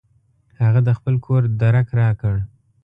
[0.61, 2.35] هغه د خپل کور درک راکړ.